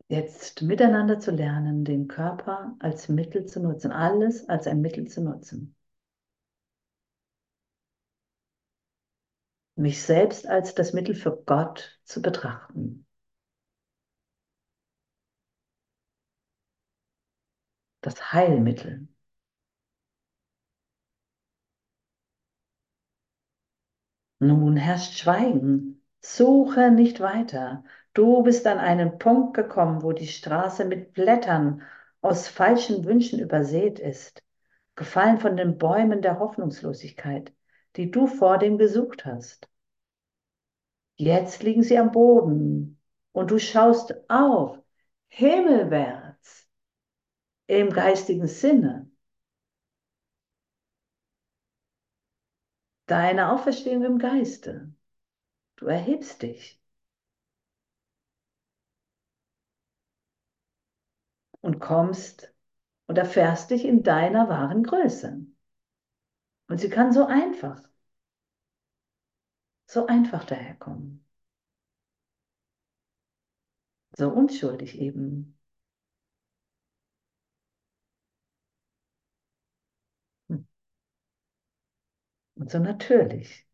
[0.09, 5.23] Jetzt miteinander zu lernen, den Körper als Mittel zu nutzen, alles als ein Mittel zu
[5.23, 5.75] nutzen.
[9.77, 13.07] Mich selbst als das Mittel für Gott zu betrachten.
[18.01, 19.07] Das Heilmittel.
[24.41, 26.03] Nun herrscht Schweigen.
[26.21, 27.85] Suche nicht weiter.
[28.15, 31.83] Du bist an einen Punkt gekommen, wo die Straße mit Blättern
[32.21, 34.43] aus falschen Wünschen übersät ist,
[34.97, 37.53] gefallen von den Bäumen der Hoffnungslosigkeit,
[37.97, 39.69] die du vor dem gesucht hast.
[41.17, 43.01] Jetzt liegen sie am Boden
[43.33, 44.79] und du schaust auf,
[45.29, 46.69] himmelwärts,
[47.67, 49.08] im geistigen Sinne.
[53.09, 54.95] Deine Auferstehung im Geiste.
[55.77, 56.81] Du erhebst dich.
[61.61, 62.55] Und kommst
[63.07, 65.45] und erfährst dich in deiner wahren Größe.
[66.69, 67.83] Und sie kann so einfach,
[69.87, 71.25] so einfach daherkommen.
[74.19, 75.58] So unschuldig eben.
[82.59, 83.67] Und so natürlich.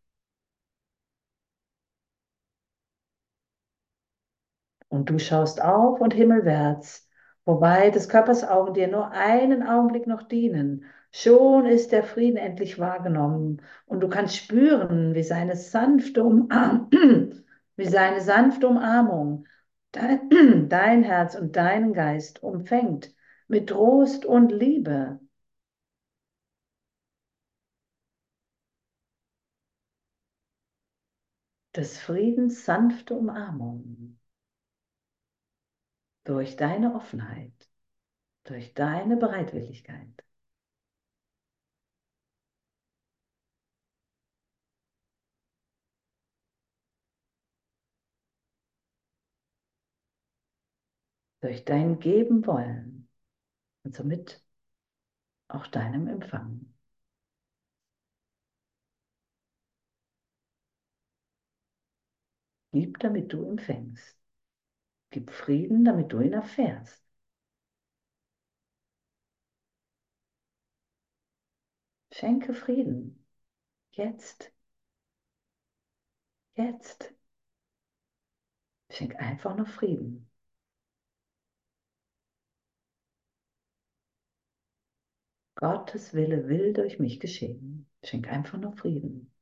[4.88, 7.08] Und du schaust auf und himmelwärts,
[7.44, 10.84] wobei des Körpers Augen dir nur einen Augenblick noch dienen.
[11.10, 16.88] Schon ist der Frieden endlich wahrgenommen und du kannst spüren, wie seine sanfte, Umarm
[17.76, 19.46] wie seine sanfte Umarmung
[19.92, 20.30] dein,
[20.68, 23.12] dein Herz und deinen Geist umfängt
[23.48, 25.20] mit Trost und Liebe.
[31.76, 34.18] des Friedens sanfte Umarmung.
[36.24, 37.52] Durch deine Offenheit,
[38.44, 40.24] durch deine Bereitwilligkeit.
[51.40, 53.08] Durch dein Geben wollen
[53.84, 54.42] und somit
[55.48, 56.73] auch deinem Empfangen.
[62.74, 64.18] Gib, damit du empfängst.
[65.10, 67.02] Gib Frieden, damit du ihn erfährst.
[72.10, 73.26] Schenke Frieden.
[73.92, 74.52] Jetzt.
[76.56, 77.14] Jetzt.
[78.88, 80.30] Schenk einfach nur Frieden.
[85.56, 87.88] Gottes Wille will durch mich geschehen.
[88.04, 89.33] Schenk einfach nur Frieden.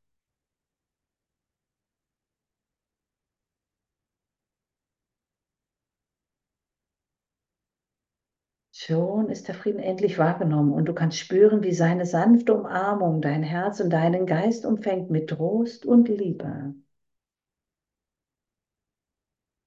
[8.85, 13.45] Schon ist der Frieden endlich wahrgenommen und du kannst spüren, wie seine sanfte Umarmung dein
[13.45, 16.75] Herz und deinen Geist umfängt mit Trost und Liebe.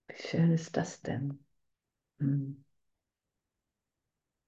[0.07, 1.37] Wie schön ist das denn?
[2.19, 2.63] Hm.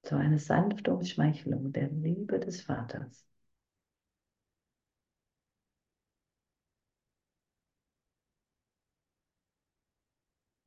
[0.08, 3.28] So eine sanfte Umschmeichelung der Liebe des Vaters.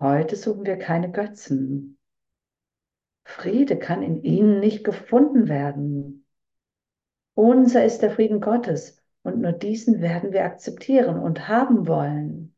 [0.01, 1.97] Heute suchen wir keine Götzen.
[3.31, 6.27] Friede kann in ihnen nicht gefunden werden.
[7.35, 12.55] Unser ist der Frieden Gottes und nur diesen werden wir akzeptieren und haben wollen.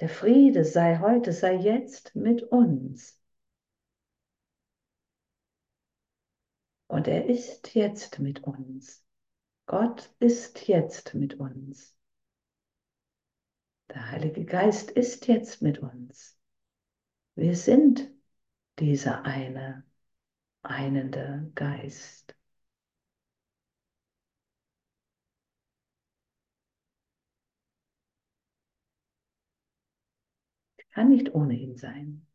[0.00, 3.20] Der Friede sei heute, sei jetzt mit uns.
[6.86, 9.04] Und er ist jetzt mit uns.
[9.66, 11.96] Gott ist jetzt mit uns.
[13.88, 16.38] Der Heilige Geist ist jetzt mit uns.
[17.36, 18.13] Wir sind
[18.78, 19.84] dieser eine,
[20.62, 22.36] einende Geist.
[30.92, 32.26] Kann nicht ohne ihn sein.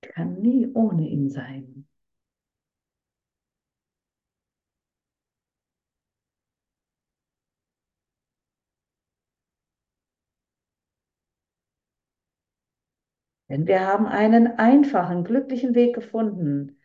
[0.00, 1.88] Kann nie ohne ihn sein.
[13.52, 16.80] Denn wir haben einen einfachen, glücklichen Weg gefunden,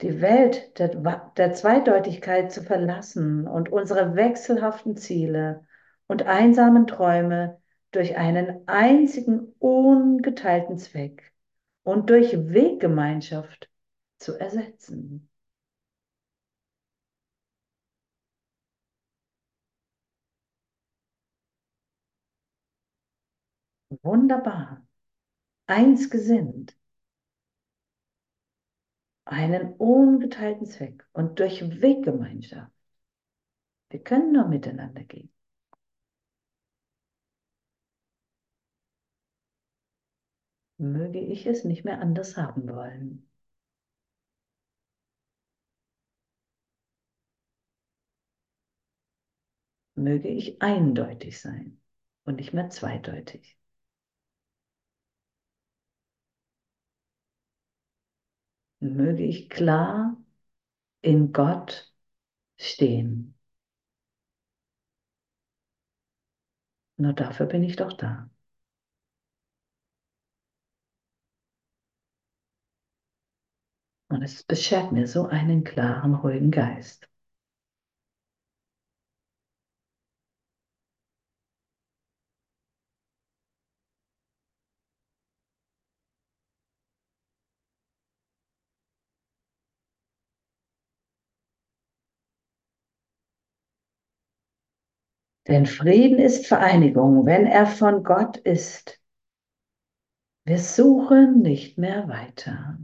[0.00, 0.88] die Welt der,
[1.36, 5.66] der, Zweideutigkeit zu verlassen und unsere wechselhaften Ziele
[6.06, 7.60] und einsamen Träume
[7.90, 11.34] durch einen einzigen ungeteilten Zweck
[11.82, 13.70] und durch Weggemeinschaft
[14.18, 15.28] zu ersetzen.
[24.02, 24.83] Wunderbar
[25.66, 26.76] eins gesinnt,
[29.26, 32.72] einen ungeteilten Zweck und durch Weggemeinschaft.
[33.90, 35.32] Wir können nur miteinander gehen.
[40.78, 43.28] Möge ich es nicht mehr anders haben wollen.
[49.96, 51.80] Möge ich eindeutig sein
[52.24, 53.56] und nicht mehr zweideutig.
[58.90, 60.16] Möge ich klar
[61.02, 61.94] in Gott
[62.58, 63.36] stehen.
[66.96, 68.28] Nur dafür bin ich doch da.
[74.08, 77.06] Und es beschert mir so einen klaren, ruhigen Geist.
[95.48, 99.00] Denn Frieden ist Vereinigung, wenn er von Gott ist.
[100.44, 102.78] Wir suchen nicht mehr weiter.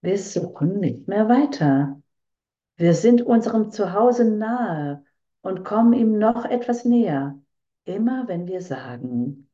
[0.00, 2.02] Wir suchen nicht mehr weiter.
[2.76, 5.04] Wir sind unserem Zuhause nahe
[5.42, 7.40] und kommen ihm noch etwas näher,
[7.84, 9.48] immer wenn wir sagen,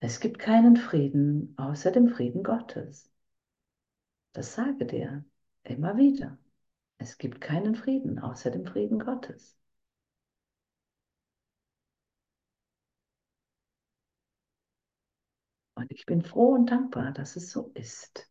[0.00, 3.10] es gibt keinen Frieden außer dem Frieden Gottes.
[4.32, 5.24] Das sage dir
[5.64, 6.38] immer wieder.
[6.98, 9.56] Es gibt keinen Frieden außer dem Frieden Gottes.
[15.78, 18.28] Und ich bin froh und dankbar, dass es so ist.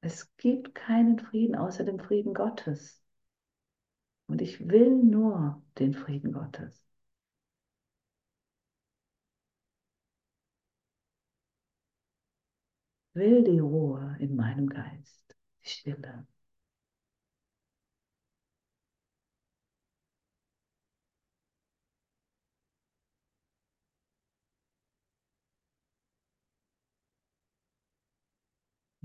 [0.00, 3.00] Es gibt keinen Frieden außer dem Frieden Gottes.
[4.26, 6.84] Und ich will nur den Frieden Gottes.
[13.12, 16.26] Will die Ruhe in meinem Geist, die Stille.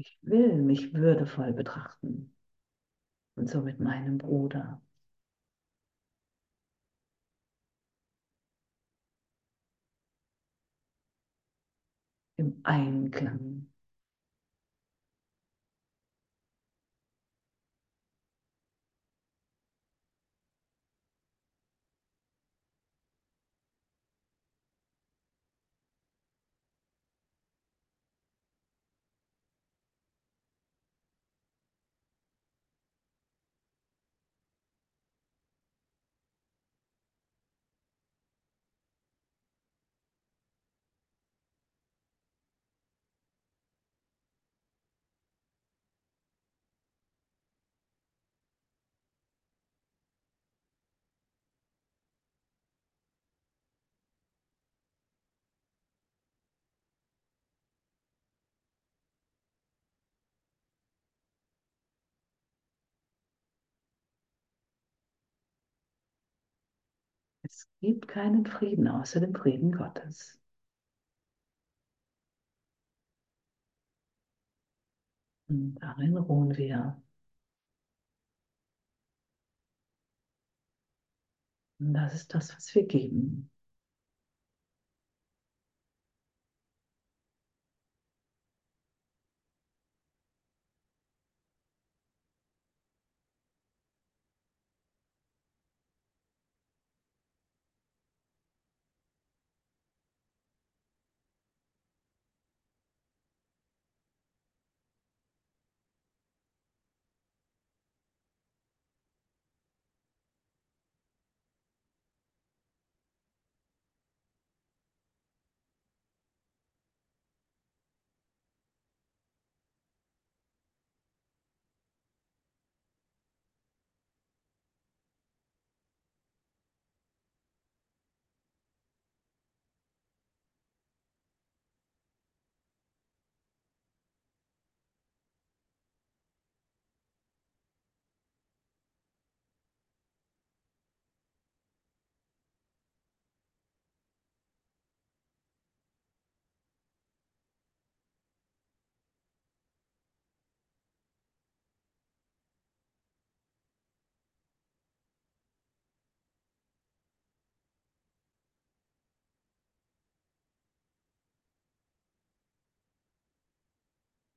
[0.04, 2.34] Ich will mich würdevoll betrachten
[3.36, 4.82] und so mit meinem Bruder.
[12.38, 13.53] Im Einklang.
[67.54, 70.39] Es gibt keinen Frieden außer dem Frieden Gottes.
[75.47, 77.01] Und darin ruhen wir.
[81.80, 83.51] Und das ist das, was wir geben.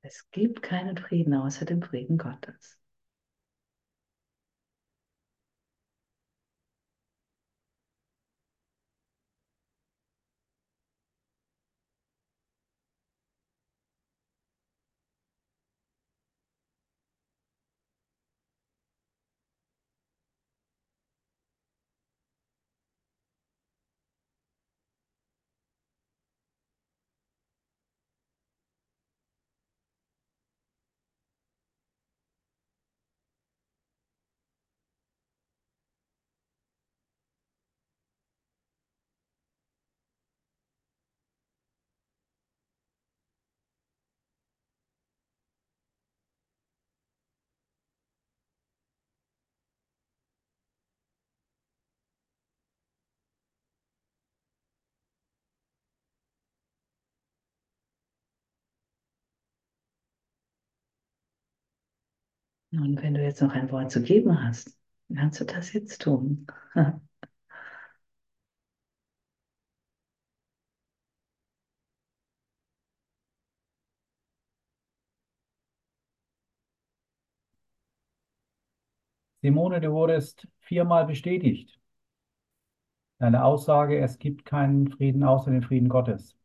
[0.07, 2.79] Es gibt keinen Frieden außer dem Frieden Gottes.
[62.71, 64.77] Und wenn du jetzt noch ein Wort zu geben hast,
[65.13, 66.47] kannst du das jetzt tun.
[79.41, 81.79] Simone, du wurdest viermal bestätigt.
[83.19, 86.35] Deine Aussage, es gibt keinen Frieden außer den Frieden Gottes.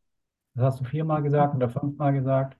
[0.55, 2.57] Das hast du viermal gesagt oder fünfmal gesagt.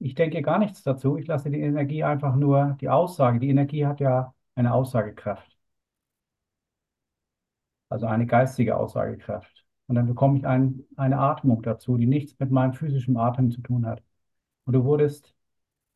[0.00, 1.16] Ich denke gar nichts dazu.
[1.16, 3.38] Ich lasse die Energie einfach nur, die Aussage.
[3.40, 5.56] Die Energie hat ja eine Aussagekraft.
[7.88, 9.64] Also eine geistige Aussagekraft.
[9.86, 13.60] Und dann bekomme ich ein, eine Atmung dazu, die nichts mit meinem physischen Atem zu
[13.62, 14.02] tun hat.
[14.64, 15.34] Und du wurdest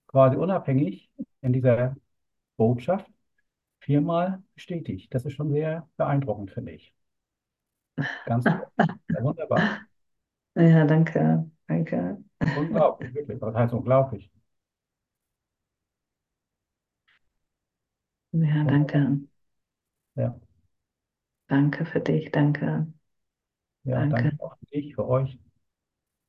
[0.09, 1.11] quasi unabhängig
[1.43, 1.97] in dieser
[2.57, 3.11] Botschaft
[3.81, 5.15] viermal bestätigt.
[5.15, 6.95] Das ist schon sehr beeindruckend, finde ich.
[8.25, 8.45] Ganz
[9.19, 9.71] wunderbar.
[10.57, 12.23] Ja, danke, Danke.
[12.57, 13.39] Unglaublich, wirklich.
[13.41, 14.31] Das heißt unglaublich.
[18.33, 18.99] Ja, danke.
[20.17, 20.35] Ja.
[21.49, 22.87] Danke für dich, danke.
[23.85, 24.23] Ja, danke.
[24.23, 25.39] danke auch für dich, für euch,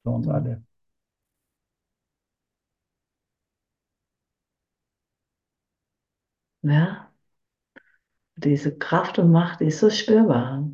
[0.04, 0.34] für uns mhm.
[0.34, 0.64] alle.
[6.64, 7.12] Ja,
[8.38, 10.70] diese Kraft und Macht die ist so spürbar.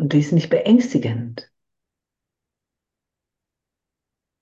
[0.00, 1.52] Und die ist nicht beängstigend.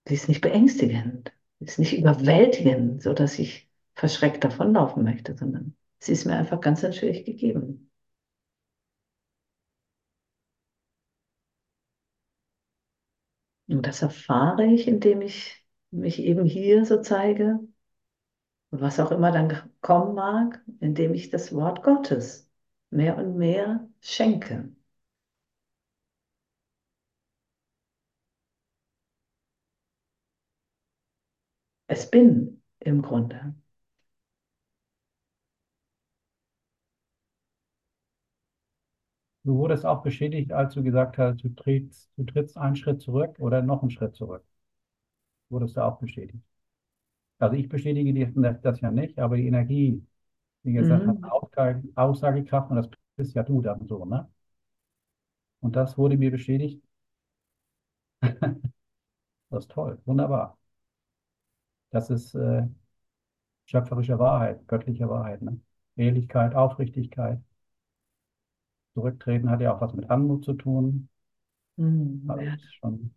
[0.07, 1.33] Die ist nicht beängstigend.
[1.59, 6.61] Die ist nicht überwältigend, so dass ich verschreckt davonlaufen möchte, sondern sie ist mir einfach
[6.61, 7.91] ganz natürlich gegeben.
[13.67, 17.59] Und das erfahre ich, indem ich mich eben hier so zeige,
[18.71, 22.49] was auch immer dann kommen mag, indem ich das Wort Gottes
[22.91, 24.73] mehr und mehr schenke.
[31.89, 33.53] Es bin im Grunde.
[39.43, 43.35] Du wurdest auch bestätigt, als du gesagt hast, du trittst, du trittst einen Schritt zurück
[43.39, 44.45] oder noch einen Schritt zurück.
[45.49, 46.43] Wurdest du auch bestätigt.
[47.39, 48.27] Also ich bestätige dir
[48.63, 50.05] das ja nicht, aber die Energie,
[50.63, 51.25] wie gesagt, hat Mhm.
[51.31, 54.29] Aussage, Aussagekraft und das bist ja du dann so, ne?
[55.61, 56.83] Und das wurde mir bestätigt.
[59.51, 60.58] Das ist toll, wunderbar.
[61.91, 62.63] Das ist äh,
[63.67, 65.59] schöpferische Wahrheit, göttliche Wahrheit, ne?
[65.95, 67.41] Ehrlichkeit, Aufrichtigkeit.
[68.93, 71.09] Zurücktreten hat ja auch was mit Anmut zu tun.
[71.77, 72.23] Mhm.
[72.27, 73.13] Also Ja, ist schon,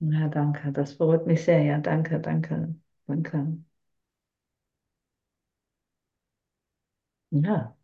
[0.00, 0.70] ja, danke.
[0.72, 1.62] Das beruhigt mich sehr.
[1.62, 2.74] Ja, danke, danke,
[3.06, 3.58] danke.
[7.30, 7.76] Ja,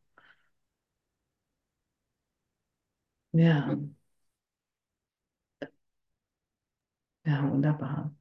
[3.32, 3.78] ja,
[7.24, 8.12] ja, wunderbar.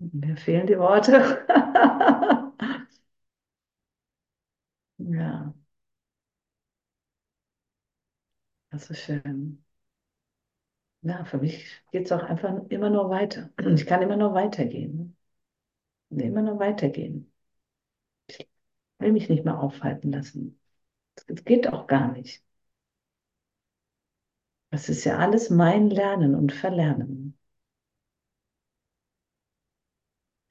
[0.00, 1.44] Mir fehlen die Worte.
[4.98, 5.54] Ja,
[8.70, 9.62] das ist schön.
[11.02, 13.50] Ja, für mich geht es auch einfach immer nur weiter.
[13.74, 15.16] Ich kann immer nur weitergehen.
[16.10, 17.32] Immer nur weitergehen.
[18.28, 18.48] Ich
[19.00, 20.60] will mich nicht mehr aufhalten lassen.
[21.28, 22.44] Das geht auch gar nicht.
[24.70, 27.27] Das ist ja alles mein Lernen und Verlernen.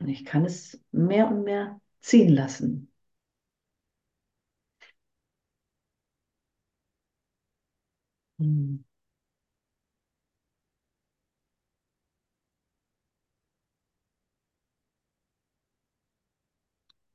[0.08, 2.92] Und ich kann es mehr und mehr ziehen lassen.
[8.40, 8.78] Hm.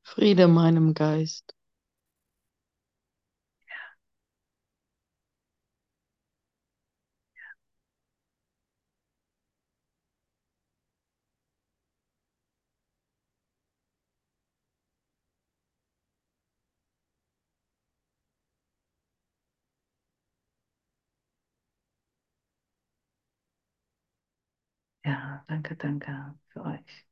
[0.04, 1.56] Friede meinem Geist.
[25.04, 27.04] Ja, danke, danke für euch.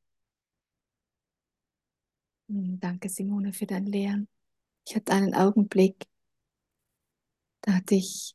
[2.48, 4.28] Hm, Danke, Simone, für dein Lehren.
[4.88, 6.06] Ich hatte einen Augenblick,
[7.62, 8.34] da hatte ich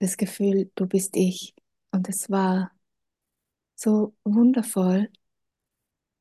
[0.00, 1.54] das Gefühl, du bist ich.
[1.92, 2.72] Und es war
[3.76, 5.08] so wundervoll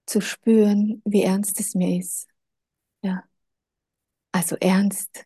[0.08, 2.28] zu spüren, wie ernst es mir ist.
[3.04, 3.24] Ja,
[4.32, 5.26] also ernst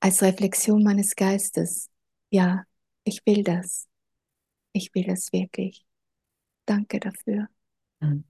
[0.00, 1.88] als Reflexion meines Geistes.
[2.30, 2.64] Ja,
[3.04, 3.86] ich will das.
[4.74, 5.86] Ich will das wirklich.
[6.68, 7.48] Danke dafür.
[8.02, 8.24] Hm.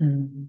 [0.00, 0.46] Hm.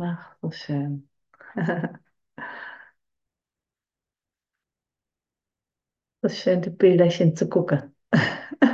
[0.00, 1.08] Ach, so schön.
[6.22, 7.94] So schön, die Bilderchen zu gucken.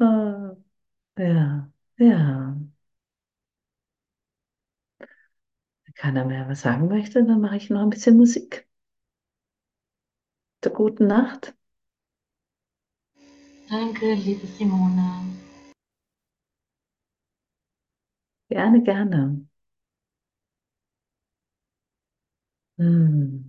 [0.00, 0.56] Ah,
[1.18, 2.56] Ja, ja.
[5.84, 8.66] Wenn keiner mehr was sagen möchte, dann mache ich noch ein bisschen Musik.
[10.62, 11.54] Zur guten Nacht.
[13.68, 15.22] Danke, liebe Simone.
[18.50, 19.46] Gerne, gerne.
[22.78, 23.47] Hm.